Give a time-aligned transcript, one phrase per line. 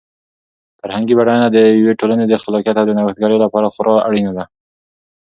[0.79, 4.43] فرهنګي بډاینه د یوې ټولنې د خلاقیت او د نوښتګرۍ لپاره خورا اړینه ده.